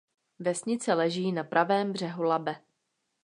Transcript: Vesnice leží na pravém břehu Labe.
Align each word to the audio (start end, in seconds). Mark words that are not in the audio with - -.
Vesnice 0.39 0.93
leží 0.93 1.31
na 1.31 1.43
pravém 1.43 1.91
břehu 1.93 2.23
Labe. 2.23 2.61